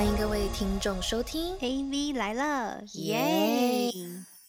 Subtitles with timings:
[0.00, 3.90] 欢迎各位听众收听 AV 来了，耶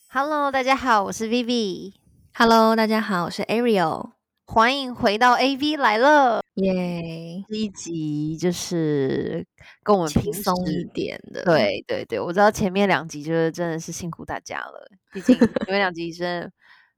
[0.08, 1.92] ！Hello，大家好，我是 Vivi。
[2.34, 4.12] ！Hello，大家好，我是 Ariel。
[4.46, 6.42] 欢迎回到 AV 来了。
[6.54, 9.46] 耶，这一集就是
[9.84, 16.52] 跟我们轻松一点的，，对对对，我知道前面两集就是真的是辛苦大家了， 毕竟前面两集真的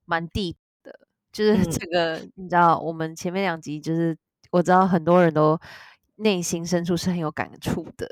[0.05, 0.99] 蛮 deep 的，
[1.31, 4.15] 就是嗯这个、你知道，我们前面两集就是
[4.51, 5.59] 我知道很多人都
[6.17, 8.07] 内心深处是很有感触的，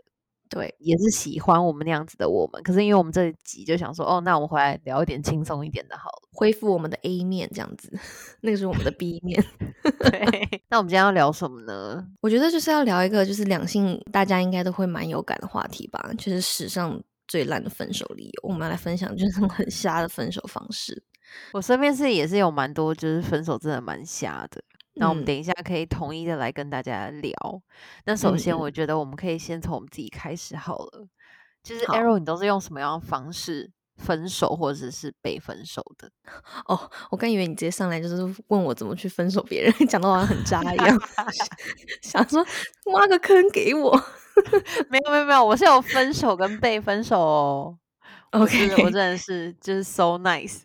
[0.52, 2.62] 对，也是喜欢我们那样子的我们。
[2.62, 6.30] 可是因为我们这一集就想说，哦，那我们回来聊一点轻松一点的好了。
[6.34, 7.90] 恢复我们的 A 面这样子，
[8.42, 9.42] 那个是我们的 B 面。
[10.00, 12.06] 对，那我们今天要聊什么呢？
[12.20, 18.50] 我觉得就是要聊一个就是两性大家应该都会蛮有感的话题吧，就是史上最烂的分手理由。
[18.50, 21.02] 我们要来分享就是那种很瞎的分手方式。
[21.54, 24.62] 我身边是也是有蛮多，就是分手真的蛮瞎的。
[24.95, 27.31] 那我们嗯等一下可以统一的来跟大家聊。
[28.05, 31.08] 那首先，嗯我觉得我们可以先从我们自己开始好了。
[31.64, 36.09] 就是好 Arrow，你都是用什么样的方式分手，或者是被分手的？
[36.66, 38.16] 哦，我刚以为你直接上来就是
[38.47, 41.00] 问我怎么去分手别人，讲的好像很渣一样，
[42.02, 42.44] 想说
[42.94, 43.92] 挖个坑给我。
[44.89, 47.78] 没有没有没有，我是有分手跟被分手哦。
[48.31, 50.62] OK 我真的是就是 so nice。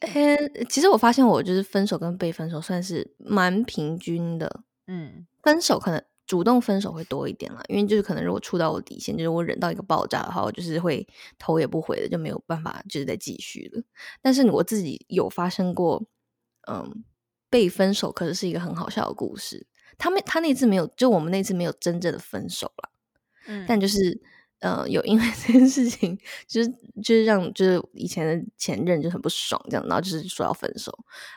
[0.00, 11.06] 呃，其实我发现我就是分手跟被分手算是蛮平均的，嗯分手可能主动分手会多一点啦，因为就是可能如果触到我底线，就是我忍到一个爆炸的话，我就是会
[11.38, 13.82] 头也不回的就没有办法就是再继续了。
[14.20, 16.02] 但是我自己有发生过，
[16.68, 17.04] 嗯，
[17.48, 19.66] 被分手，可是是一个很好笑的故事。
[19.98, 22.90] 他们他那次没有，就我们那次没有真正的分手了，
[23.46, 24.20] 嗯，但就是
[24.60, 26.68] 呃，有因为这件事情，就是
[27.02, 30.90] 就是让就是以前的前任就很不爽，这样，然后就是说要分手，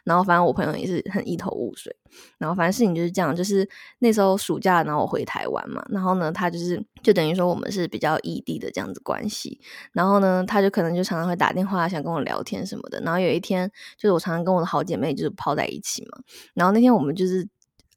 [0.05, 1.93] 然后反正我朋友也是很一头雾水，
[2.37, 3.67] 然后反正事情就是这样，就是
[3.99, 9.59] 那时候暑假，然后我回台湾嘛，然后呢，他就是就等于说我们是比较异地的这样子关系，
[9.91, 16.19] 然后呢，他就可能就常常会打电话想跟我聊天什么的，然后有一天就是我常常跟我的好姐妹就是泡在一起嘛，
[16.53, 17.47] 然后那天我们就是。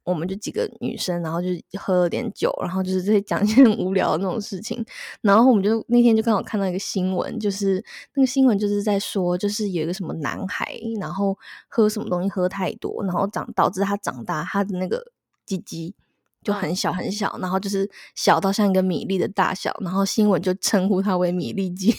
[0.04, 1.48] 我们就几个女生，然后就
[1.78, 4.84] 喝了点酒，然后就是在讲一些很无聊的那种事情。
[5.20, 15.12] 然后我们就那天就刚好看到一个新闻，就是那个新闻就是在说，就是有一个什么男孩，然后喝什么东西喝太多，然后长导致他长大，他的那个
[15.46, 15.94] 鸡鸡
[16.42, 21.94] 就很小很小，然后就是小到像一个米粒的大小，然后新闻就称呼他为米粒鸡。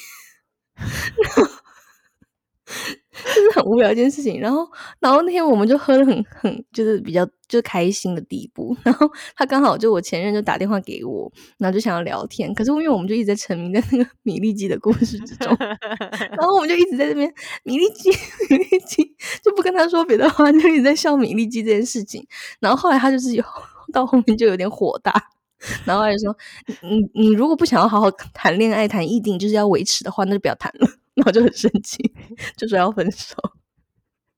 [2.65, 4.67] 就是很无聊一件事情，然后，
[4.99, 8.75] 然后那天我们就喝的很很，就是比较就是开心的地步。
[8.83, 17.31] 然后他刚好就我前任就打电话给我，然后就想要聊天，可是因为我们就一直在沉迷在那个米粒鸡的故事之中， 然后我们就一直在这边
[17.63, 18.09] 米粒鸡
[18.49, 22.25] 米粒鸡，就不跟他说别的话，就一直在笑米粒鸡这件事情。
[22.59, 23.43] 然后后来他就是有
[23.93, 25.13] 到后面就有点火大，
[25.85, 26.35] 然后他就说
[26.81, 32.13] ：“你你你如果不想要好好谈恋爱、谈异定，就是要维持的话，那就不要谈了。”然后就很生气，
[32.57, 33.35] 就说要分手。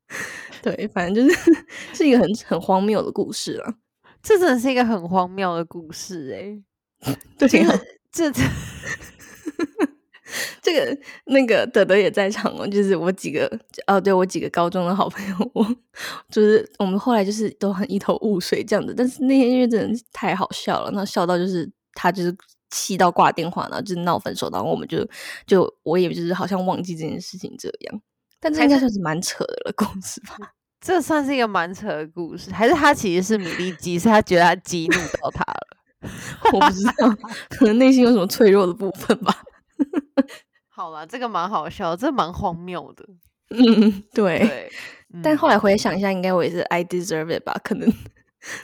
[0.62, 1.56] 对，反正就是
[1.94, 3.74] 是一个很很荒谬的故事了。
[4.22, 8.42] 这真的是一个很荒谬的故事哎、对就啊，是这这
[10.64, 13.48] 这个那个德德也在场哦，就是我几个
[13.86, 15.64] 哦，对我几个高中的好朋友，我
[16.30, 18.94] 就是我们后来就是都很一头雾水这样子。
[18.98, 22.36] 但是那天因为真的太好笑了，那笑到就是他就是
[22.70, 25.08] 气到挂电话，然后就是闹分手，然后我们就
[25.46, 28.02] 就我也就是好像忘记这件事情这样。
[28.40, 30.36] 但这应该算是蛮扯的了 故事吧？
[30.82, 35.68] 这算是一个蛮扯的故事，还是他其实是米粒鸡，是他觉得他激怒到他了？
[36.54, 37.10] 我不知道，
[37.50, 39.36] 可能内心有什么脆弱的部分吧。
[40.70, 43.06] 好啦，这个蛮好笑，这蛮荒谬的。
[43.50, 44.70] 嗯，对。
[45.24, 47.60] 但后来回想一下，应该我也是 I deserve it 吧？
[47.64, 47.92] 可能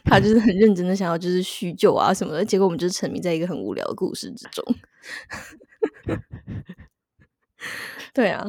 [0.03, 4.63] 他就是很认真的想要就是叙旧啊什么的，结果我们就是沉迷在一个很无聊的故事之中。
[8.13, 8.45] 对啊，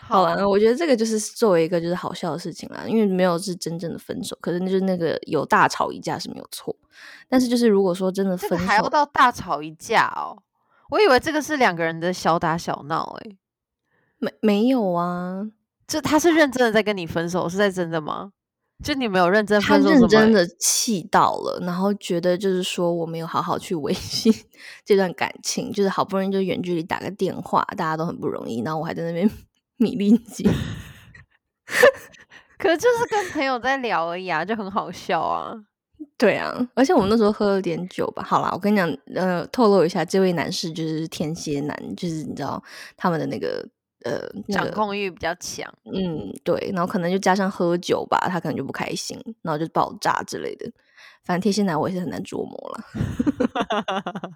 [0.00, 6.74] 好啊，我觉得这个就是作为一个就是好笑的事情啦，因为没有是真正的分手，可是就是那个有大吵一架是没有错，
[7.28, 10.42] 但是就是如果说真的分手，这个还要到大吵一架哦。
[10.90, 13.36] 我以为这个是两个人的小打小闹，诶，
[14.18, 15.46] 没没有啊，
[15.86, 18.32] 这他是认真的在跟你分手，是在真的吗？
[18.82, 24.30] 就你没有认真他认真的气到了，然后觉得就是说我没有好好去 维系
[24.84, 29.30] 这段感情，就是好不容易就远距离打个电话，大家都很不容易，然后我还在那边
[29.78, 30.44] 米粒鸡，
[32.58, 35.54] 可是就是跟朋友在聊而已啊，就很好笑啊。
[36.18, 38.24] 对啊，而且我们那时候喝了点酒吧。
[38.24, 42.62] 好啦，我跟你讲，呃，透露一下，这位男士就是天蝎男，就是你知道
[42.96, 43.64] 他们的那个
[44.04, 45.72] 呃那个掌控欲比较强。
[45.84, 50.70] 嗯，对，然后可能就加上喝酒吧，他可能就不开心，然后就爆炸之类的。
[51.24, 52.84] 反正天蝎男我也是很难捉摸了，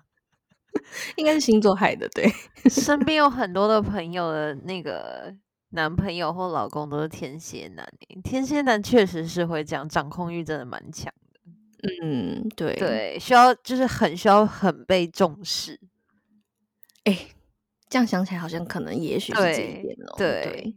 [1.16, 2.08] 应该是星座害的。
[2.10, 2.30] 对，
[2.70, 5.34] 身边有很多的朋友的那个
[5.70, 11.40] 男朋友或老公都是天蝎男欸，天蝎男确实是会这样，掌控欲真的蛮强的。
[12.02, 15.80] 嗯，对，对，需要就是很需要很被重视。
[17.04, 17.28] 哎，
[17.88, 20.14] 这样想起来好像可能也许是这一对点哦。
[20.16, 20.76] 对对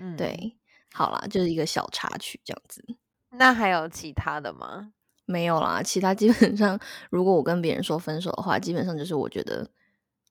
[0.00, 0.56] 嗯，对，
[0.92, 2.84] 好啦，就是一个小插曲这样子。
[3.30, 4.92] 那还有其他的吗？
[5.26, 6.78] 没有啦，其他基本上，
[7.10, 9.68] 如果我跟别人说分手的话，基本上就是我觉得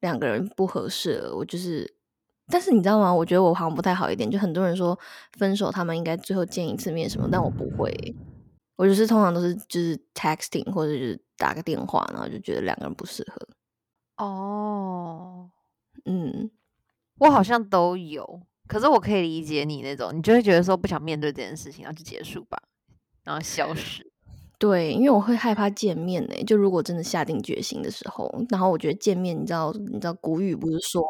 [0.02, 1.96] 两个人不合适了，我就是。
[2.48, 3.12] 但是你知道吗？
[3.12, 5.00] 我觉得我好像不太好一点，就很多人说
[5.38, 8.16] 分手，他们应该最后见一次面什么，但我不会欸、
[8.76, 13.48] 我就是通常都是就是 texting 或者就是打个电话，然后就觉得两个人不适合。
[14.18, 15.50] 哦，
[16.06, 16.52] 嗯，
[17.20, 22.62] 我好像都有，可是我可以理解你那种，你就会觉得说不想面对这件事情，然后就结束吧，
[23.24, 24.12] 然后消失。
[24.60, 31.04] 对，因为我会害怕见面呢、就如果真的下定决心的时候，然后我觉得见面，你知道，你知道古语不是说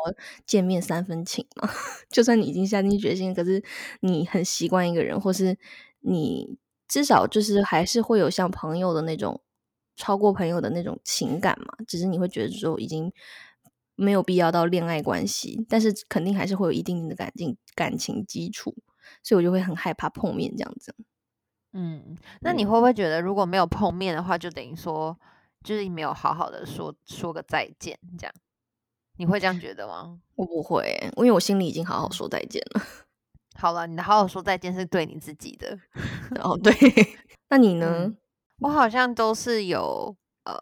[0.48, 1.70] 见面三分情吗？
[2.10, 3.64] 就算你已经下定决心，可是
[4.00, 5.56] 你很习惯一个人，或是
[6.00, 6.58] 你
[6.88, 9.40] 至少就是还是会有像朋友的那种
[9.96, 13.12] 超过朋友的那种情感嘛，只是你会觉得说已经
[13.96, 18.76] 没有必要到恋爱关系，但是肯定还是会有一定的感情感情基础，
[19.22, 20.96] 所以我就会很害怕碰面这样子。
[21.74, 25.18] 嗯，那你会不会觉得如果没有碰面的话，就等于说
[25.64, 28.34] 就是没有好好的说说个再见，这样
[29.18, 30.20] 你会这样觉得吗？
[30.36, 32.82] 我不会欸、因为我心里已经好好说再见了。
[33.58, 35.78] 好了，你的好好说再见是对你自己的。
[36.42, 36.74] 哦，对，
[37.50, 38.06] 那你呢？
[38.06, 38.18] 嗯
[38.60, 40.16] 我好像都是有
[40.46, 40.56] 呃，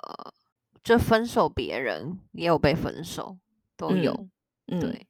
[0.84, 3.38] 就分手别人也有被分手，
[3.78, 4.28] 都嗯有。
[4.68, 5.08] 嗯，对，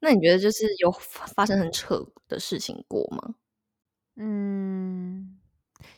[0.00, 3.34] 那你觉得就是有发发生很扯的事情过吗？
[4.16, 5.38] 嗯，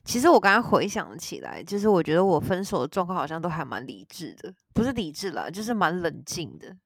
[0.04, 6.76] 其实我刚刚回想起来，就是我觉得我分手的状况好像都还蛮理智的，不是理智啦，就是蛮冷静的，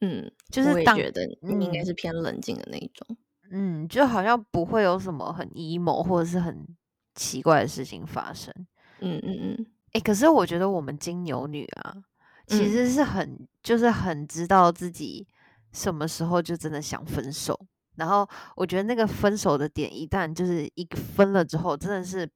[0.00, 3.16] 嗯，就是当也觉得你应该嗯是偏冷静的那一种。
[3.50, 6.66] 嗯，就好像不会有什么很 emo 或者是很
[7.14, 8.52] 奇怪的事情发生。
[9.00, 11.94] 嗯嗯嗯，诶，可是我觉得我们金牛女啊，
[12.46, 15.26] 其嗯实是很就是很知道自己
[15.72, 17.58] 什么时候就真的想分手。
[17.96, 22.28] 然后我觉得那个分手的点，一旦就是一个分了之后，真的是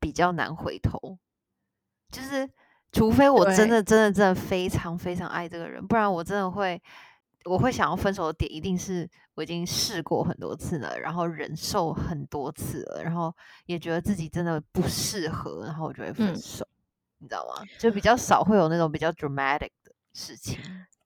[0.00, 1.18] 比较难回头。
[2.10, 2.48] 就是
[2.92, 6.80] 除非我真的真的真的非常非常爱这个人，不然我真的会
[7.44, 13.34] 我会想要分手的点，一定是我已经试过很多次了，然后忍受很多次了，然后
[13.66, 16.66] 也觉得自己真的不适合，然后我就会分嗯手，
[17.18, 17.62] 你知道吗？
[17.78, 20.58] 就比较少会有那种比较 dramatic 的事情。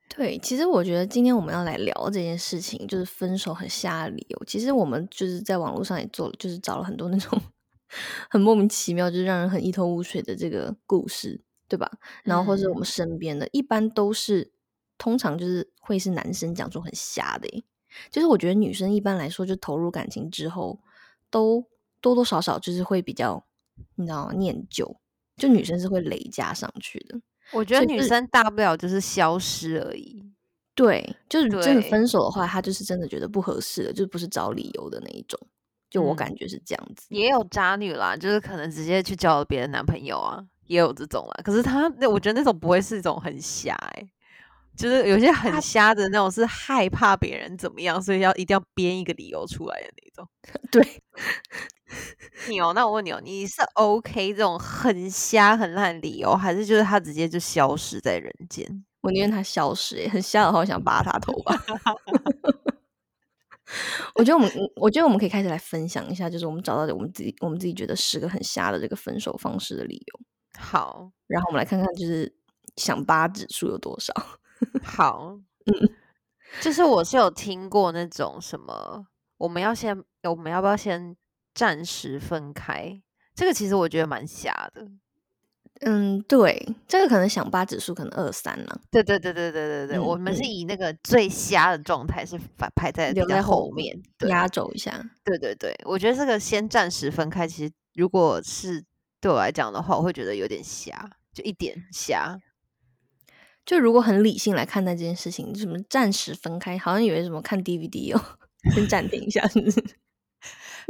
[0.09, 4.45] 对，其实我觉得今天我们要来聊这件事情，就是分手很瞎的理由。
[4.45, 7.41] 其实我们就是在网络上也做了，就是找了很多那种
[8.29, 11.91] 很莫名其妙，就是让人很一头雾水的这个故事，对吧？
[12.25, 14.53] 然后或者我们嗯身边的，一般都是
[14.99, 17.63] 通常就是会是男生讲出很瞎的耶，
[18.11, 20.81] 就是我觉得女生一般来说就投入感情之后，
[21.31, 21.65] 都
[22.01, 23.47] 多多少少就是会比较，
[23.95, 24.33] 你知道吗？
[24.35, 25.00] 念旧，
[25.41, 27.19] 就女生是会累加上去的。
[27.53, 30.23] 我觉得女生大不了就是消失而已。
[30.75, 35.39] 对，就是真的分手的话，她就是真的觉得不合适了，就不是找理由的那一种。
[35.91, 37.07] 就我嗯感觉是这样子。
[37.09, 41.43] 也有渣女啦，就是可能直接去交了别的男朋友啊，也有这种啦。
[41.43, 44.09] 可是她那我觉得那种不会是一种很瞎哎、
[44.77, 50.29] 就是有些很瞎的那种是害怕别人怎么样，所以要一定要编一个理由出来的那种。
[50.71, 51.03] 对，
[52.49, 58.85] 你哦，那我问你哦，你是 OK 这种很瞎很烂的理由，还是就是他直接就消失在人间？
[59.03, 61.55] 我宁愿他消失、欸，很瞎的话，我想拔他头发。
[64.17, 70.21] 我觉得我们，我觉得我们可以开始来分享一下，就是我们找到的我们自己，我们自己觉得十个很瞎的这个分手方式的理由，
[70.59, 72.35] 好然后我们来看看，就是
[72.77, 74.13] 想八指数有多少。
[74.83, 75.73] 好，嗯，
[76.61, 79.07] 就是我是有听过那种什么，
[79.39, 81.17] 我们要先，我们要不要先
[81.61, 83.03] 暂时分开？
[83.35, 84.89] 这个其实我觉得蛮瞎的。
[85.83, 93.95] 嗯，对，这个可能想八指数可能二三呢，对对对对对对对，嗯我们是嗯以那个最瞎的状态是排排在留在后后面
[94.27, 95.05] 压轴一下。
[95.23, 98.83] 对对对，我觉得这个先暂时分开，其实如果是
[99.21, 102.39] 对我来讲的话，我会觉得有点瞎，就一点瞎。
[103.67, 108.39] 就如果很理性来看待这件事情，什么暂时分开，好像以为什么看 DVD 哦，
[108.75, 109.85] 先暂停一下，是不是？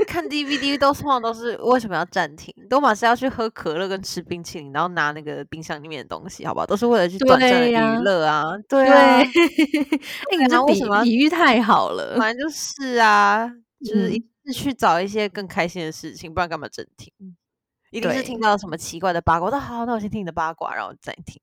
[0.06, 2.54] 看 DVD 都通常都是为什么要暂停？
[2.68, 6.66] 都马是要去喝可乐跟吃冰淇淋，然后拿那个冰箱里面的东西，好不好？
[6.66, 12.16] 都是为了去短暂的娱乐啊，对哎，你这比为什么要比喻太好了。
[12.18, 13.49] 反正就是啊，
[13.85, 17.12] 就是一嗯定是去找一些更开心的事情，不然干嘛暂停？
[17.90, 21.40] 一定是听到什么奇怪的八卦，我说好，那我先听你的八卦，然后暂停。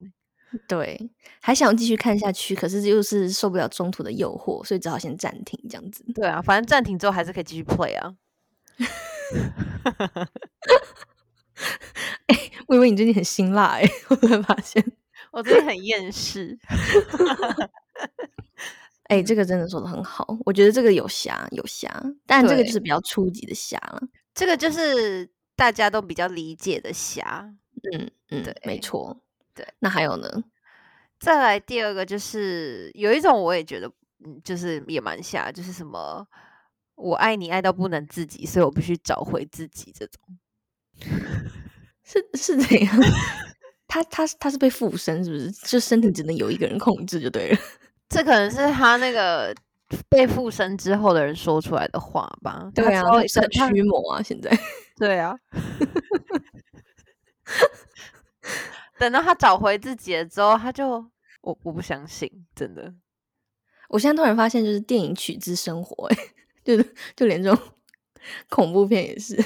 [0.65, 0.97] 对，
[1.41, 6.05] 还想继续看下去，可是又是受不了中途的诱惑，所以只好先暂停这样子。
[6.15, 8.13] 对啊，反正暂停之后还是可以继续 play 啊。
[12.67, 14.84] 我以为你最近很辛辣哎、 我突然发现，
[15.31, 16.57] 我最近很厌世，
[19.03, 21.89] 哎、这个真的说的很好，我觉得这个有瑕有瑕，
[22.25, 24.01] 但这个就是比较初级的瑕了。
[24.34, 27.50] 这个就是大家都比较理解的瑕。
[27.93, 29.17] 嗯嗯，对没错。
[29.55, 30.43] 对，那还有呢？
[31.19, 33.89] 再来第二个就是有一种我也觉得，
[34.25, 36.27] 嗯，就是也蛮侠，就是什么
[36.97, 40.19] 我爱你爱到不能自己，所以我必须找回自己这种。
[42.03, 42.95] 是是怎样？
[43.87, 45.51] 他他他是被附身是不是？
[45.51, 47.57] 就身体只能有一个人控制就对了。
[48.09, 49.53] 这可能是他那个
[50.09, 52.69] 被附身之后的人说出来的话吧？
[52.73, 54.51] 对啊，是很他驱魔啊，现在。
[54.97, 55.37] 对啊。
[58.97, 60.89] 等到他找回自己了之后，他就
[61.41, 62.93] 我我不相信，真的。
[63.89, 66.17] 我现在突然发现，就是电影取自生活、欸，
[66.67, 67.63] 就是就连这种
[68.50, 69.38] 恐怖片也是，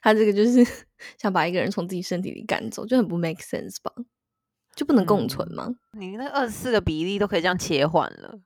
[0.00, 0.64] 他这个就是
[1.18, 3.92] 想把一个人从自己身体里赶走，就很不 make sense 吧？
[4.76, 5.74] 就不能共存嗯吗？
[5.98, 8.38] 你那二十四个比例都可以这样切换了，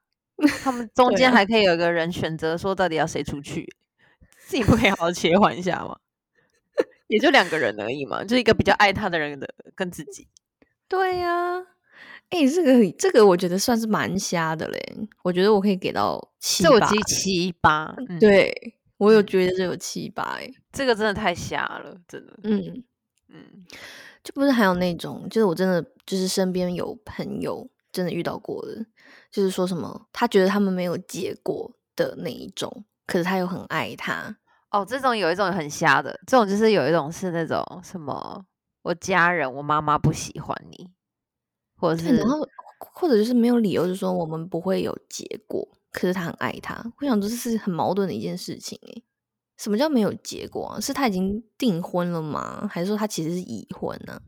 [0.64, 3.70] 他们 中间还可以有一个人选择说到底要谁出去，
[4.38, 5.99] 自己不可以好好切换一下吗？
[7.08, 10.26] 也就两个人而已嘛，就一个比较爱他的人的跟自己。
[10.88, 11.62] 对呀、
[12.30, 18.52] 哎、这个这个我觉得算是蛮瞎的嘞，我觉得我可以给到七八这我记，七八，嗯，对
[18.99, 19.26] 我有嗯。
[19.26, 22.85] 觉得这有七八哎，这个真的太瞎了，真的，嗯，
[23.28, 23.64] 嗯，
[24.25, 28.85] 就不是还有那种，就是我真的就是身边有朋友真的遇到过的，
[29.30, 34.37] 就是说什么他觉得他们没有结果的那一种，可是他又很爱他，
[34.71, 38.45] 哦，这种有一种很瞎的，这种就是有一种是那种什么，
[38.83, 40.90] 我家人我妈妈不喜欢你，
[41.76, 42.47] 或者，是然后
[42.78, 49.04] 或者就是没有理由，就说我们不会有结果，可是他很爱他，我想这是很矛盾的一件事情诶。
[49.56, 50.80] 什么叫没有结果啊？
[50.80, 52.68] 是他已经订婚了吗？
[52.71, 54.21] 还是说他其实是已婚呢、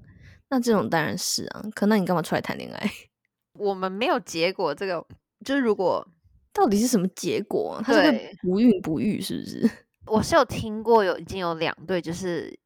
[0.49, 2.91] 那这种当然是啊，可那你干嘛出来谈恋爱？
[3.53, 5.05] 我们没有结果，这个
[5.45, 6.07] 就是如果
[6.53, 7.83] 到底是什么结果啊？
[7.85, 9.71] 他是会不孕不育是不是？
[10.07, 12.59] 我是有听过有已经有两对，就是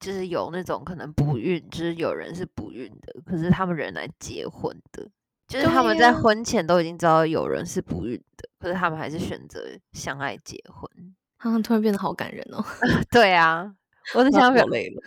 [0.00, 5.08] 就是有那种可能不孕，就是有人是不孕的，可是他们仍来结婚的，
[5.46, 9.60] 就是他们在婚前都已经知道有人是不孕的，可是他们还是选择
[9.92, 11.14] 相爱结婚。
[11.38, 12.64] 啊，突然变得好感人哦，
[13.10, 13.74] 对啊，
[14.14, 15.02] 我是要想表落，泪了。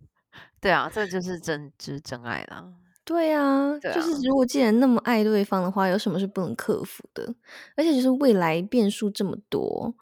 [0.60, 2.70] 对啊，这就是真就是真爱啦。
[3.02, 7.34] 对啊，对就是啊如果既然那么爱对方的话，有什么是不能克服的？
[7.76, 9.94] 而且就是未来变数这么多，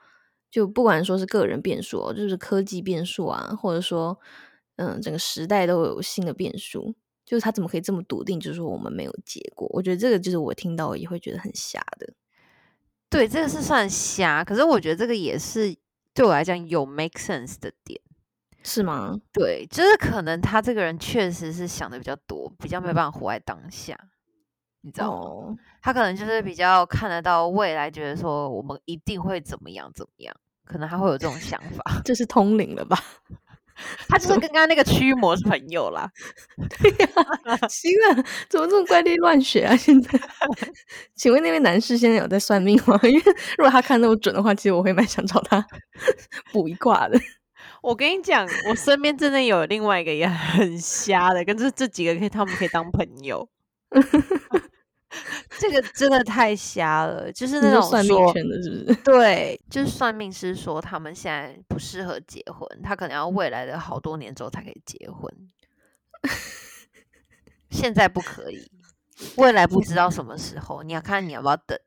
[0.51, 4.19] 就不管说是个人变数哦，就是科技变数啊，或者说
[4.77, 9.69] 嗯整个时代都有新的变数，就是他怎么可以这么笃定，就是说我们没有结果？
[9.73, 12.13] 我觉得这个就是我听到也会觉得很瞎的。
[13.11, 15.75] 对，这个是算瞎，可是我觉得这个也是
[16.13, 18.01] 对我来讲有 make sense 的点。
[18.65, 19.17] 是吗？
[19.33, 23.97] 对，就是可能他这个人确实是想的比较多，比较没办法活在当下，
[24.83, 31.85] 你知道他可能就是比较看得到未来，觉得说我们一定会怎么样怎么样，可能他会有这种想法。
[32.05, 32.99] 这是通灵了吧？
[34.09, 36.11] 他就是跟刚刚那个驱魔是朋友啦
[36.81, 37.69] 对呀。
[37.69, 39.77] 行了，怎么这么怪力乱学啊？
[39.77, 40.19] 现在，
[41.15, 42.99] 请问那位男士现在有在算命吗？
[43.05, 43.23] 因为
[43.57, 45.65] 如果他看那么准的话，其实我会蛮想找他
[46.53, 47.17] 补一卦的。
[47.81, 53.49] 我跟你讲，我身边真的有另外一个也很瞎的，跟这这几个可以他们可以当朋友。
[55.59, 58.95] 这个真的太瞎了，就是那种说算命圈的，是不是？
[59.05, 65.33] 对，就是算命师说他们现在不适合结婚，他可能要未来的好多年之后才可以结婚，
[67.71, 68.71] 现在不可以，
[69.37, 71.79] 未来不知道什么时候，你要看你要不要等。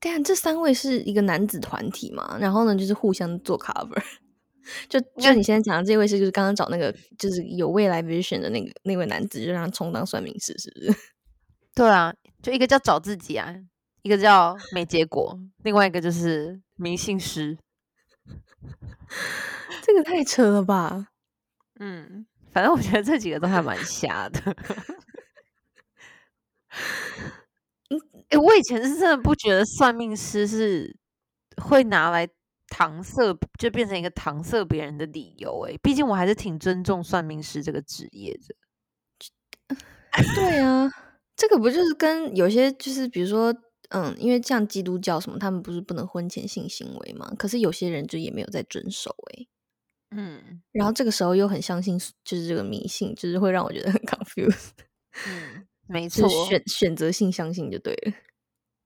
[0.00, 4.00] 对啊，这三位是一个男子团体嘛，然后呢就是互相做 cover。
[4.88, 10.98] 就就你现在讲的这位是，就是刚刚找那个就是有未来 vision 的那个那位男子，就让他充当算命师，是不是？
[11.72, 12.12] 对啊，
[12.46, 13.52] 就一个叫找自己啊，
[14.02, 17.58] 一个叫没结果，另外一个就是迷信师。
[19.82, 21.08] 这个太扯了吧？
[21.80, 24.40] 嗯，反正我觉得这几个都还蛮瞎的。
[27.90, 27.98] 嗯，
[28.28, 30.96] 诶我以前是真的不觉得算命师是
[31.60, 32.28] 会拿来
[32.68, 35.62] 搪塞，就变成一个搪塞别人的理由。
[35.62, 38.54] 诶，毕竟我还是挺尊重算命师这个职业的。
[40.36, 40.88] 对啊，
[41.36, 43.54] 这个不就是跟有些就是比如说，
[43.90, 47.30] 嗯，因为像基督教什么，他们不是不能婚前性行为嘛？
[47.38, 49.48] 可是有些人就也没有在遵守诶。
[50.10, 54.70] 嗯，然后这个时候又很相信，就是这个迷信，就是会让我觉得很 confused。
[55.28, 56.46] 嗯，没就错。
[56.46, 58.12] 选选择性相信就对了。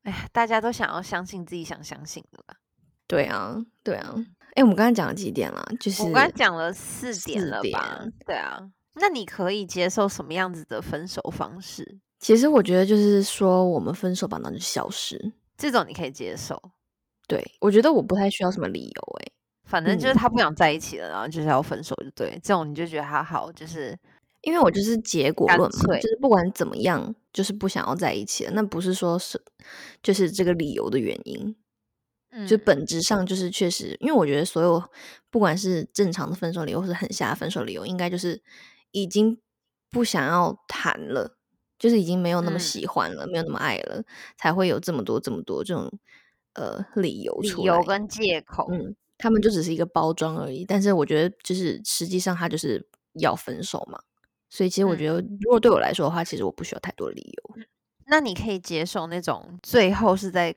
[0.03, 2.57] 哎呀，大家都想要相信自己想相信的吧？
[3.07, 4.15] 对啊，对啊。
[4.55, 5.65] 哎，我们刚才讲了几点啦？
[5.79, 7.99] 就是我刚才讲了四点了吧？
[8.01, 12.01] 点对啊，那你可以接受什么样子的分手方式？
[12.21, 15.33] 其实我觉得就是说，我们分手吧，那就消失。
[15.57, 16.63] 这种你可以接受，
[17.27, 19.33] 对我觉得我不太需要什么理由、欸，
[19.65, 22.39] 反正就是嗯他不想在一起了，然后就是要分手，就对。
[22.43, 23.99] 这种你就觉得还好，就是
[24.43, 28.53] 因为我就是结果干论嘛，就是不管怎么样，就是不想要在一起了。
[28.55, 29.41] 那不是说是
[30.03, 31.55] 就是这个理由的原因，
[32.47, 34.83] 就嗯本质上就是确实，因为我觉得所有
[35.31, 38.43] 不管是正常的分手理由，或是很瞎的分手理由，应该就是
[38.93, 39.39] 已经
[39.91, 41.37] 不想要谈了，
[41.81, 44.05] 就是已经没有那么嗯喜欢了，没有那么爱了，
[44.37, 45.91] 才会有这么多这么多这种
[46.53, 47.75] 呃理由理出来。
[47.75, 48.69] 由跟借口。
[48.71, 50.65] 嗯，他们就只是一个包装而已。
[50.65, 53.99] 但是我觉得，就是实际上他就是要分手嘛。
[54.51, 57.57] 所以其实我觉得，嗯如果对我来说的话，其实我不需要太多理由。
[58.07, 60.55] 那你可以接受那种最后是在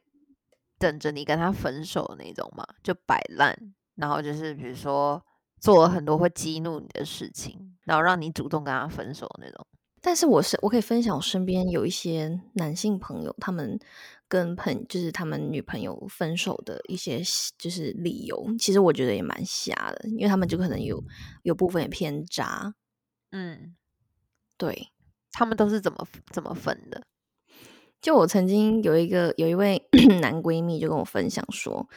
[0.77, 2.65] 等着你跟他分手的那种吗？
[2.83, 3.57] 就摆烂，
[3.95, 5.23] 然后就是比如说
[5.61, 9.65] 做了很多会激怒你的事情，然后让你主动跟他分手的那种。
[10.05, 13.79] 但是我是我可以分享我身边有一些男性朋友，他们
[14.27, 17.21] 跟朋就是他们女朋友分手的一些
[17.57, 21.01] 就是理由，其实我觉得也蛮瞎的，因为他们就可能有
[21.43, 22.75] 有部分也偏渣。
[23.31, 23.75] 嗯，
[24.57, 24.89] 对，
[25.31, 27.07] 他们都是怎么怎么分的？
[28.01, 29.87] 就我曾经有一个有一位
[30.19, 31.87] 男闺蜜就跟我分享说，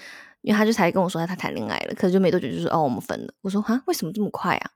[0.43, 3.35] 因为他就才跟我说他谈恋爱了，可是就没多久就说哦我们分了。
[3.41, 4.71] 我说哈为什么这么快啊？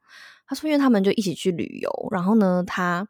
[0.50, 3.06] 他说因为他们就一起去旅游，然后呢他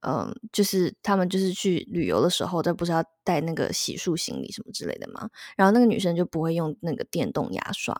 [0.00, 5.30] 嗯就是他们就是去旅游的时候，这不是要带那个洗漱行李什么之类的吗？
[5.56, 7.98] 然后那个女生就不会用那个电动牙刷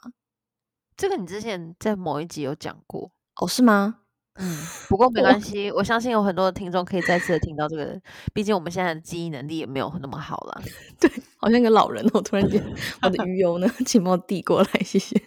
[0.95, 3.11] 这个你之前在某一集有讲过。
[3.41, 4.01] 哦是吗？
[4.35, 4.59] 嗯，
[4.89, 8.01] 不过没关系，我相信有很多的听众可以再次的听到这个，
[8.35, 10.63] 毕竟我们现在的记忆能力也没有那么好了。
[11.01, 11.11] 对。
[11.37, 12.63] 好像一个老人哦，突然间
[13.03, 15.21] 我的 鱼油呢，请帮我递过来，谢谢。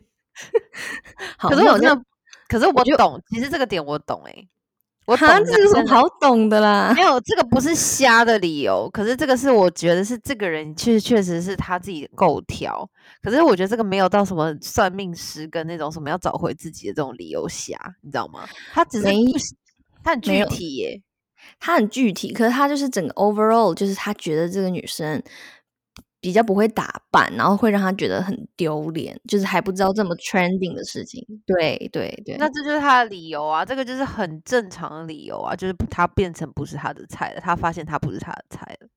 [1.38, 2.06] 好，可是那那我真的，
[2.48, 4.50] 可是我懂，其实这个点我懂诶、
[5.06, 7.02] 我懂这有什么好懂的啦没？
[7.02, 12.88] 有，这个不是瞎的理由，可是这个是我觉得是这个人确确实是他自己够挑，
[13.22, 18.48] 可是我觉得这个没有到什么算命师跟那种什么要找回自己的这种理由瞎，你知道吗？
[18.74, 19.08] 他只是
[20.04, 21.02] 他很具体耶、
[21.60, 25.22] 他很具体，可是他就是整个 overall，就是他觉得这个女生
[26.22, 31.24] 比较不会打扮，然后会让他觉得很丢脸，就是还不知道这么 trending 的事情。
[31.46, 38.88] 对对对，那这就是他的理由啊，这个就是很正常的理由啊，就是他变成不是他的菜了，他发现他不是他的菜了。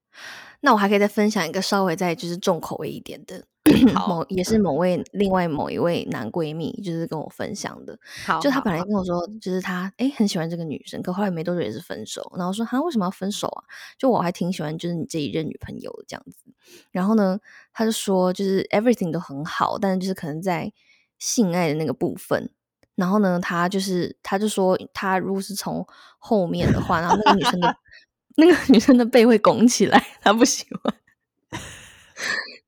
[0.60, 3.42] 那我还可以再分享一个稍微再就是重口味一点的，好
[4.08, 7.98] 某也是某位另外某一位男闺蜜，就是跟我分享的。
[8.26, 12.32] 好，就他本来跟我说，就是他诶很喜欢这个女生，可后来没多久也是分手。
[12.36, 13.64] 然后说他为什么要分手啊？
[13.98, 16.52] 就我还挺喜欢就是你这一任女朋友的这样子。
[16.90, 17.38] 然后呢，
[17.72, 20.72] 他就说就是 everything 都很好，但是就是可能在
[21.18, 22.50] 性爱的那个部分。
[22.94, 25.86] 然后呢，他就是他就说他如果是从
[26.18, 27.76] 后面的话，然后那个女生的
[28.36, 30.94] 那个女生的背会拱起来，他不喜欢。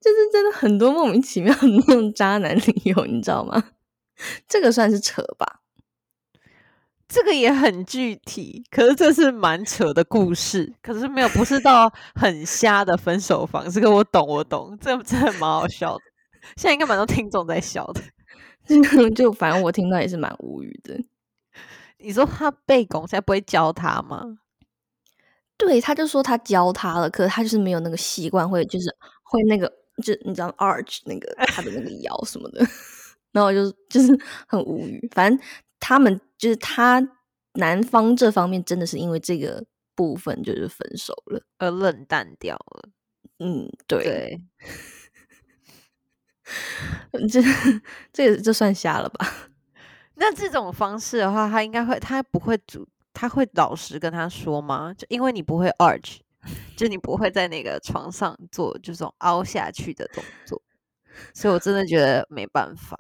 [0.01, 3.71] 就是真的很多莫名其妙的那种渣男理由，你知道吗？
[4.49, 5.61] 这个算是扯吧？
[7.07, 13.73] 这个也很具体，可是这是蛮扯的故事，可是没有不是到很瞎的分手方式。
[13.73, 16.03] 这个我懂，我懂，这真的蛮好笑的。
[16.57, 18.01] 现在应该蛮多听众在笑的。
[18.69, 20.97] 就就反正我听到也是蛮无语的。
[21.99, 24.39] 你说他被拱，现在不会教他吗？
[25.59, 32.61] 对，他就说他教他了，可是他就是没有那个习惯，会就是会那个，就你知道 arch 那个他的那个腰什么的，
[33.33, 35.09] 然后我就就是很无语。
[35.13, 35.47] 反正
[35.79, 37.01] 他们就是他
[37.55, 41.43] 男方这方面真的是因为这个部分就是分手了。
[41.59, 42.89] 而冷淡掉了。
[43.39, 44.39] 嗯，对，
[47.11, 47.43] 对，这
[48.13, 49.27] 这个这算瞎了吧？
[50.17, 54.93] 那这种方式的话，他应该会，他不会主，他会老实跟他说吗？
[54.93, 56.19] 就因为你不会 arch，
[56.77, 60.61] 就你不会在那个床上做这种凹下去的动作，
[61.35, 62.99] 所以我真的觉得没办法，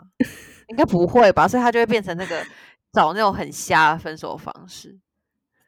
[0.68, 1.48] 应该不会吧？
[1.48, 2.44] 所以他就会变成那个
[2.92, 4.98] 找那种很瞎的分手方式。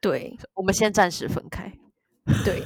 [0.01, 1.73] 对我们先暂时分开。
[2.45, 2.63] 对，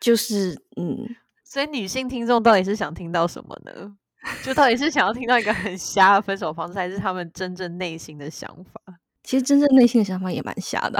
[0.00, 3.96] 就是嗯， 所以女性听众到底是想听到什么呢？
[4.44, 8.80] 就到底是想要听到一个很瞎的分手方式，还是他们真正内心的想法？
[9.24, 10.98] 其实真正内心的想法也蛮瞎的，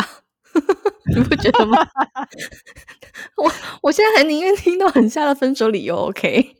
[1.15, 1.79] 你不觉得吗？
[3.37, 5.97] 我我现在还宁愿听到很瞎的分手理由。
[6.09, 6.57] OK，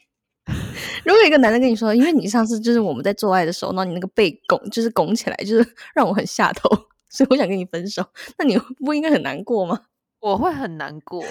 [1.05, 6.69] 如果一个男的跟你说，因为你上次就是我们在做爱的时候，那你那个背拱就是拱起来，就是 让我很下头，
[7.09, 8.05] 所以我想跟你分手，
[8.39, 9.81] 那你不应该很难过吗？
[10.21, 11.25] 我会很难过，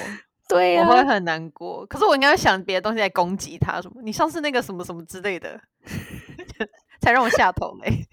[0.50, 1.86] 对呀、我会很难过。
[1.86, 5.62] 可是我应该会想别的东西来攻击他，什么你上次那个什么什么之类的，
[7.00, 8.06] 才让我下头嘞。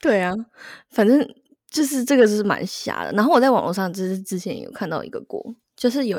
[0.00, 0.32] 对啊，
[0.90, 1.26] 反正
[1.76, 3.12] 就是这个是蛮瞎的。
[3.12, 5.44] 然后我在网络上就是之前有看到一个过，
[5.76, 6.18] 就是有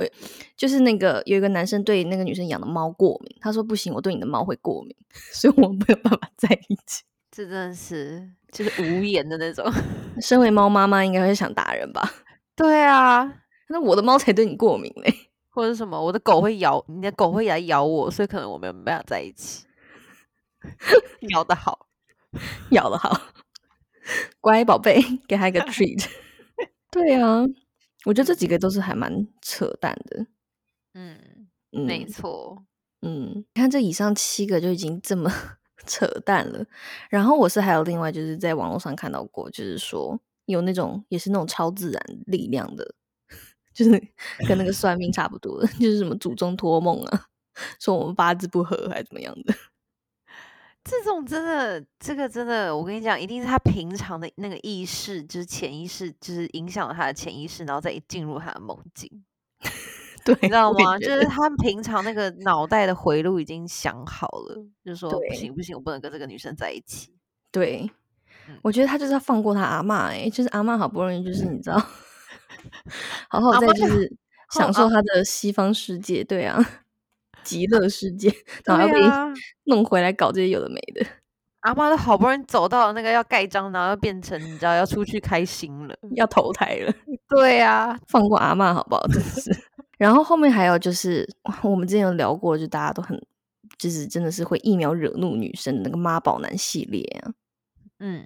[0.55, 4.95] 就是那个有一个男生对那个女生养的猫过敏，他说不行，我对你的猫会过敏，
[5.33, 7.03] 所以我们没有办法在一起。
[7.31, 9.65] 这真的是就是无言的那种。
[10.21, 12.07] 身为猫妈妈，应该会想打人吧？
[12.55, 15.13] 对啊，那我的猫才对你过敏嘞。
[15.49, 19.65] 或者是什么，我的狗会咬你的狗会来咬我，所以可能我们没办法在一起。
[21.29, 21.87] 咬的好，
[22.69, 23.19] 咬的好，
[24.39, 26.05] 乖宝贝，给他一个 treat。
[26.91, 27.43] 对啊，
[28.05, 30.25] 我觉得这几个都是还蛮扯淡的。
[30.93, 32.63] 嗯，嗯，没错。
[33.01, 35.31] 嗯，你看这以上七个就已经这么
[35.85, 36.65] 扯淡了。
[37.09, 42.95] 然后我是还有另外就是在网络上看到过，就是说有那种也是那种超自然力量的，
[43.75, 43.91] 就是
[44.47, 47.25] 跟那个算命差不多的，就是什么祖宗托梦啊，
[47.79, 49.53] 说我们八字不合还是怎么样的。
[50.89, 59.09] 这种真的，这个真的，我跟你讲，一定是他平常的那个意识，就是潜意识，就是影响了他的潜意识，然后再进入他的梦境，
[60.23, 60.97] 对，你知道吗？
[60.97, 67.13] 就是他平常那个脑袋的回路已经想好了，就是说不行不行，我不能跟这个女生在一起。
[67.51, 67.89] 对
[68.47, 71.77] 嗯，我觉得他就是要放过他阿嬷哎、就是阿嬷好不容易就是你知道，
[73.27, 74.09] 好好在就是
[74.51, 76.57] 享受他的西方世界，对啊，
[77.47, 78.33] 极乐世界，
[78.65, 78.99] 然后要被
[79.65, 81.05] 弄回来搞这些有的没的。
[81.61, 85.95] 阿妈都好不容易走到那个要盖章，然后要变成你知道要出去开心了。
[86.15, 86.93] 要投胎了，
[87.27, 89.07] 对啊，放过阿嬷好不好？
[89.07, 89.51] 真的是。
[89.97, 91.27] 然后后面还有就是，
[91.63, 93.19] 我们之前有聊过，就大家都很，
[93.77, 97.33] 就是真的是会一秒惹怒女生的那个妈宝男系列啊。
[97.99, 98.25] 嗯，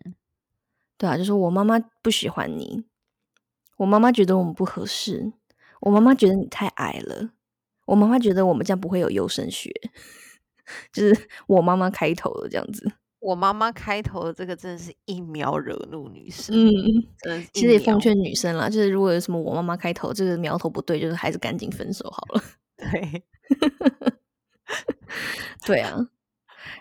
[0.98, 2.84] 对啊，就是我妈妈不喜欢你，
[3.78, 5.32] 我妈妈觉得我们不合适，
[5.80, 7.30] 我妈妈觉得你太矮了，
[7.86, 9.72] 我妈妈觉得我们这样不会有优生学，
[10.94, 12.92] 就是我妈妈开头的这样子。
[13.20, 16.56] 我妈妈开头的这个真的是一秒惹怒女生，
[17.28, 22.44] 嗯，其实也奉劝女生啦，就是如果有什么我妈妈开头这个苗头不对，就是还是赶紧分手好了。
[22.82, 23.24] 对，
[25.68, 26.00] 对啊，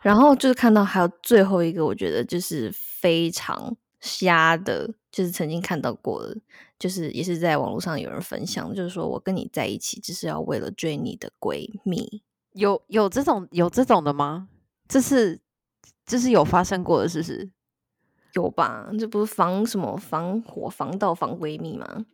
[0.01, 6.37] 然后就是看到还有最后一个，我觉得就是非常瞎的，就是曾经看到过的，
[6.79, 12.23] 就是也是在网络上有人分享，就是说我跟你在一起，只是要为了追你的闺蜜。
[12.53, 14.49] 有有这种有这种的吗？
[14.89, 15.41] 这是
[16.05, 17.51] 这是有发生过的，是不是？
[18.33, 18.89] 有吧？
[18.99, 22.07] 这不是防什么防火、防盗、防闺蜜吗？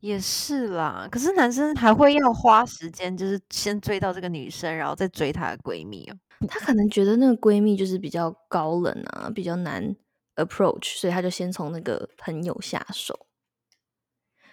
[0.00, 6.16] 也是啦，可是男生还会要花时间，就是先追到这个女生，然后再追她的闺蜜哦。
[6.48, 9.96] 他可能觉得那个闺蜜就是比较高冷啊，比较难
[10.38, 13.26] approach，所以他就先从那个朋友下手，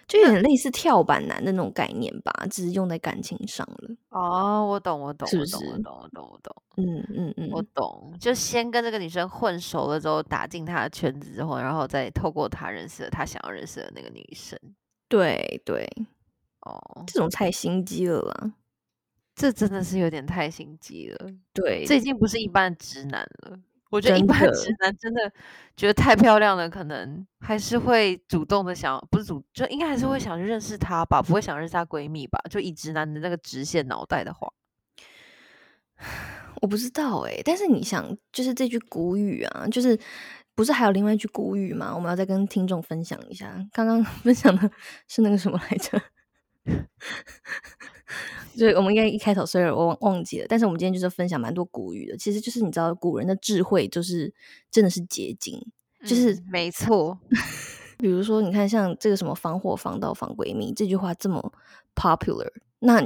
[0.06, 3.96] 就有点类似跳板男的那种概念吧，只是用在感情上了。
[4.10, 8.16] 哦，我懂，我懂，是不我懂，我懂，我懂，我懂，嗯嗯嗯，我懂。
[8.20, 14.58] 就先跟这个女生混熟了之后，打进她的圈子之后，然后再透过她认识了她想要认识的那个女生。
[15.08, 15.88] 对对，
[16.60, 18.52] 哦，这种太心机了啦。
[19.34, 23.58] 这真的是有点太心机了，对，这已经不是一般的直男了。
[23.90, 25.32] 我觉得一真般直男真的
[25.76, 32.38] 觉得太漂亮了，可能还是会主动的想，不是主，就应该还是会想去认识她吧，不会想认识她闺蜜吧？
[32.50, 34.52] 就以直男的那个直线脑袋的话，
[36.60, 39.98] 我不知道哎、但是你想，就是这句古语啊，就是
[40.54, 41.92] 不是还有另外一句古语吗？
[41.94, 43.54] 我们要再跟听众分享一下。
[43.72, 44.70] 刚刚 分享的
[45.06, 46.02] 是那个什么来着？
[48.54, 52.16] 就是我们应该一开头虽然我忘忘记了，但是我们今天就是分享蛮多古语的。
[52.16, 54.32] 其实就是你知道，古人的智慧就是
[54.70, 55.60] 真的是结晶。
[56.04, 57.18] 就是嗯没错，
[57.98, 61.52] 比如说，你看像这个什么“防火防盗防闺蜜”这句话这么
[61.96, 63.02] popular，那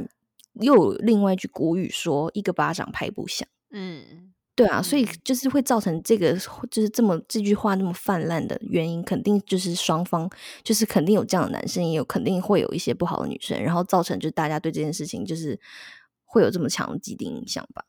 [0.54, 3.48] 又有另外一句古语说“一个巴掌拍不响”。
[3.70, 6.32] 嗯，对啊，所以嗯就是会造成这个
[6.70, 10.28] 就是这么这句话那么泛滥的原因，肯定就是双方
[10.62, 15.58] 就是肯定有这样的男生，也有肯定会有一些不好的女生，然后造成就是大家对这件事情就是
[16.24, 17.84] 会有这么强的既定印象吧。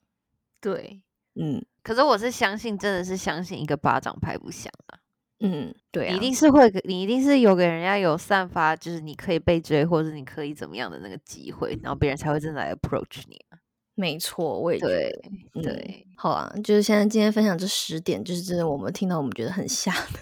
[0.59, 1.01] 对。
[1.33, 4.99] 嗯可是我是相信，真的是相信一个巴掌拍不响啊！
[5.39, 13.50] 嗯，对啊，你一定是会给，你一定是有给人家有散发，就是你可以被追，或者你可以怎么样的那个机会，然后别人才会真的来 approach 你啊。
[13.95, 15.21] 没错，我也觉对
[15.61, 20.19] 对，好啊，就是现在今天分享这十点，就是真的我们听到我们觉得很吓的，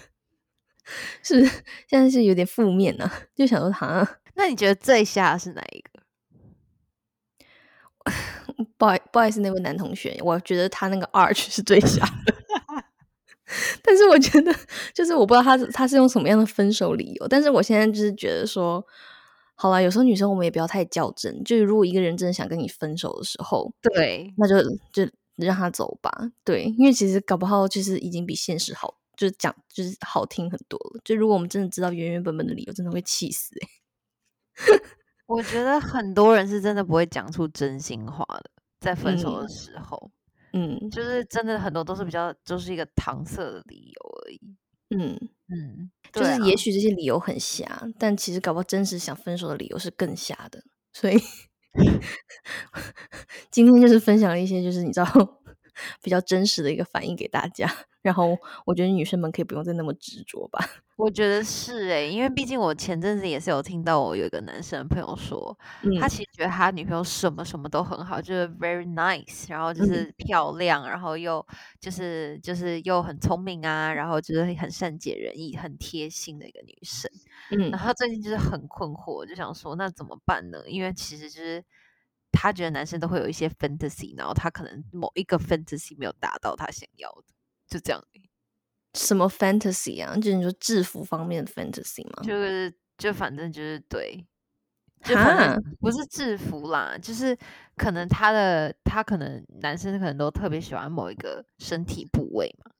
[1.22, 1.40] 是
[1.88, 5.90] 现在是有点负面呢、就想说，好 像那你觉得最吓的是哪一个？
[8.76, 12.34] 不好不好意思，那位男同学，我觉得他那个 arch 是最吓的。
[13.82, 14.54] 但是我觉得，
[14.94, 18.84] 就是我不知道他是他是用什么样的分手理由，但是我现在就是觉得说，
[19.62, 24.56] 好啦，有时候女生我们也不要太较真，就是如果一个人真的想跟你分手的时候，对，那就
[24.90, 26.10] 就让他走吧。
[26.42, 31.00] 对，因为其实搞不好就是已经比现实好，就是讲就是好听很多了。
[31.04, 33.68] 就如果我们真的知道原原本本的理由，真的会气死欸
[35.28, 40.10] 我觉得很多人是真的不会讲出真心话的，在分手的嗯时候，
[40.54, 44.40] 嗯就是真的很多都是比较就是一个搪塞的理由而已。
[44.90, 50.62] 嗯，嗯，就是也许这些理由很瞎，但其实搞不好真实想分手的理由是更瞎的。
[50.92, 51.16] 所以
[53.50, 55.06] 今天就是分享了一些，就是你知道
[56.02, 57.72] 比较真实的一个反应给大家。
[58.02, 60.58] 然后我觉得女生们可以不用再那么执着吧。
[61.00, 65.56] 我觉得是诶、因为毕竟我前阵子也是有听到我有一个男生朋友说，
[65.98, 71.44] 他嗯其实觉得他女朋友什么什么都很好，就是 very nice，然后就嗯是漂亮，然后又
[71.80, 77.10] 就是就是又很聪明啊，然后就是很善解人意、很贴心的一个女生。
[77.50, 80.58] 嗯然后他最近就是很困惑，就想说那怎么办呢？
[80.68, 81.64] 因为其实就是
[82.30, 87.34] 他觉得男生都会有一些 fantasy，然后他可能某一个 fantasy 没有达到他想要的，
[87.68, 88.29] 就这样而已。
[88.94, 90.14] 什么 fantasy 啊？
[90.16, 92.22] 就是你说制服方面的 fantasy 吗？
[92.22, 94.26] 就是就反正就是对，
[95.02, 97.36] 就反哈正不是制服啦，就是
[97.76, 102.70] 可能他的他可能男生可能都特别喜欢某一个身体部位嘛，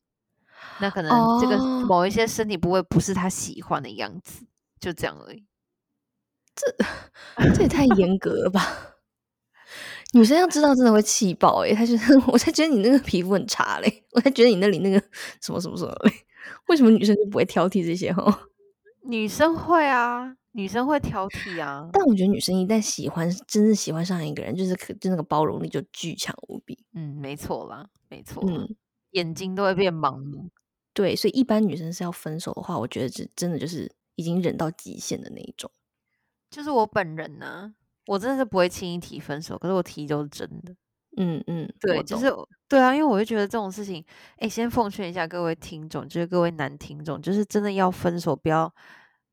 [0.80, 4.44] 那可能这个哦某一些身体部位不是他喜欢的样子，
[4.80, 5.46] 就这样而已。
[6.56, 6.66] 这
[7.54, 8.96] 这也太严格了吧！
[10.12, 14.98] 女生要知道真的会气爆诶、欸，她觉得 我才觉得你那个皮肤很差嘞，我才觉得你那里那个
[15.40, 16.12] 什么什么什么嘞，
[16.68, 18.48] 为什么女生就不会挑剔这些哈？
[19.06, 26.84] 女生会啊，女生会挑剔啊，但我觉得女生一旦喜欢，真正喜欢上一个人，就是可就那个包容力就巨强无比。
[26.94, 28.68] 嗯，没错啦，没错，嗯，
[29.12, 30.50] 眼睛都会变盲目。
[30.92, 35.70] 对，所以一般女生是要分手的话，我觉得这真的就是已经忍到极限的那一种。
[36.50, 37.72] 就是我本人呢、
[38.10, 40.74] 我真的是不会轻易提分手，可是我提都是真的。
[41.16, 42.28] 嗯嗯，对，就是
[42.68, 44.04] 对啊，因为我就觉得这种事情，
[44.38, 48.72] 哎，先奉劝一下各位听众，就是各位男听众，就是真的要分手，不要，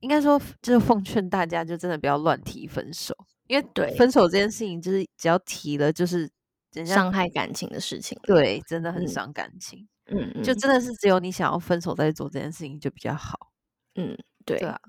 [0.01, 3.15] 应该说就是奉劝大家，就真的不要乱提分手，
[3.47, 6.29] 因为对分手这件事情，就是只要提了，就是
[6.73, 8.15] 人家伤害感情的事情。
[8.21, 13.51] 对，真的很嗯伤感情，嗯嗯，就真的是只有你想要分手再做这件事情就比较好。
[13.95, 14.79] 嗯对对啊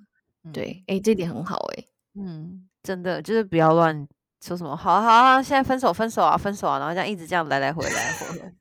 [0.45, 1.85] 嗯对，哎，这点很好哎。
[2.15, 4.07] 嗯，真的就是不要乱
[4.41, 8.53] 说什么，好啊好啊，现在分手分手啊分手啊，然后这样一直这样来来回来来回回，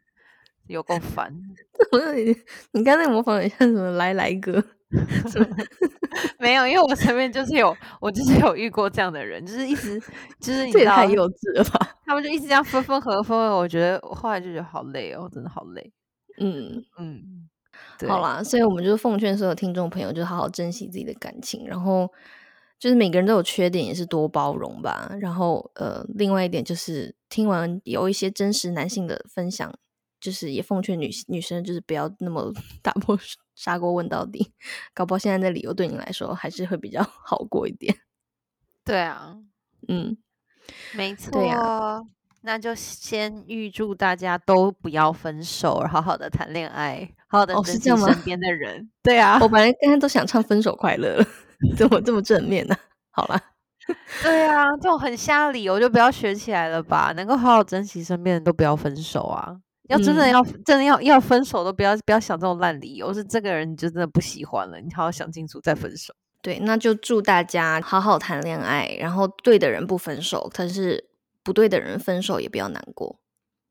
[0.68, 1.34] 有够烦。
[2.16, 2.36] 你
[2.72, 4.64] 你刚才模仿很像什么来来哥，
[6.40, 10.00] 没有，因为我身边就是有，我就是有遇过这样的人，就是一直
[10.40, 11.96] 就是你知道太，幼稚了吧？
[12.06, 15.94] 他们就一直这样分分合分合，我觉得我后来就觉得好累哦，真的好累。
[16.40, 17.48] 嗯，嗯，
[18.00, 22.12] 对好啦，所以我们就是奉劝所有听众朋友，就是好好珍惜自己的感情，然后
[22.80, 25.12] 就是每个人都有缺点，也是多包容吧。
[25.20, 29.74] 然后呃，另外一点就是听完有一些真实男性的分享，
[30.20, 33.18] 就是也奉劝女女生就是不要那么 打破
[33.56, 34.52] 砂锅问到底，
[34.94, 37.96] 搞不好现在的理由对你来说还是会比较 好过一点。
[38.86, 39.38] 对啊，
[39.88, 40.18] 嗯，
[40.96, 41.32] 没错。
[41.32, 42.02] 对呀
[42.42, 48.90] 那就先预祝大家都不要分手，好好的谈恋爱，好好的哦珍惜身边的人。
[49.04, 51.28] 对啊，我本来刚才都想唱分手快乐了，
[51.76, 52.76] 怎么这么正面呢、
[53.12, 53.42] 好啦，
[54.22, 57.14] 对啊，这种很瞎的理由就不要学起来了吧。
[57.16, 59.58] 能够好好珍惜身边的人，都不要分手啊。
[59.90, 63.14] 要真的嗯要、真的要要分手，都不要不要想这种烂理由。
[63.14, 66.14] 是这个人你就真的不喜欢了，你好好想清楚再分手。
[66.42, 71.10] 对，那就祝大家好好谈恋爱，然后对的人不分手，但是
[71.42, 73.18] 不对的人分手也不要难过。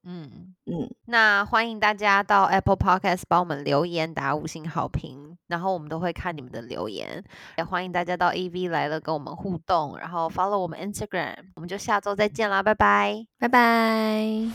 [0.09, 7.25] 嗯，嗯，那欢迎大家到 Apple Podcast 帮我们留言打五星好评，然后我们都会看你们的留言。
[7.59, 11.35] 也欢迎大家到 AV 来了跟我们互动，然后 follow 我们 Instagram。
[11.57, 13.27] 我们就下周再见啦，拜拜。
[13.40, 14.47] 拜拜。